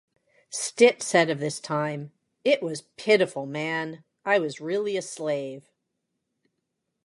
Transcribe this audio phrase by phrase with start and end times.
[0.49, 2.11] Stitt said of this time:
[2.43, 5.69] It was pitiful, man...I was really a slave.